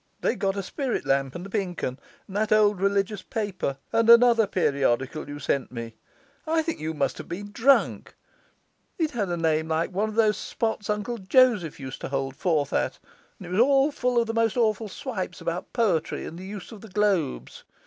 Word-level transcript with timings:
They 0.21 0.33
got 0.35 0.57
a 0.57 0.63
spirit 0.63 1.05
lamp 1.05 1.35
and 1.35 1.45
the 1.45 1.49
Pink 1.51 1.83
Un, 1.83 1.99
and 2.25 2.35
that 2.35 2.51
old 2.51 2.81
religious 2.81 3.21
paper, 3.21 3.77
and 3.93 4.09
another 4.09 4.47
periodical 4.47 5.29
you 5.29 5.37
sent 5.37 5.71
me. 5.71 5.93
I 6.47 6.63
think 6.63 6.79
you 6.79 6.95
must 6.95 7.19
have 7.19 7.29
been 7.29 7.51
drunk 7.51 8.15
it 8.97 9.11
had 9.11 9.29
a 9.29 9.37
name 9.37 9.67
like 9.67 9.91
one 9.91 10.09
of 10.09 10.15
those 10.15 10.37
spots 10.37 10.87
that 10.87 10.93
Uncle 10.93 11.19
Joseph 11.19 11.79
used 11.79 12.01
to 12.01 12.09
hold 12.09 12.35
forth 12.35 12.73
at, 12.73 12.97
and 13.37 13.45
it 13.45 13.51
was 13.51 13.61
all 13.61 13.91
full 13.91 14.19
of 14.19 14.25
the 14.25 14.33
most 14.33 14.57
awful 14.57 14.89
swipes 14.89 15.39
about 15.39 15.71
poetry 15.71 16.25
and 16.25 16.39
the 16.39 16.45
use 16.47 16.71
of 16.71 16.81
the 16.81 16.89
globes. 16.89 17.63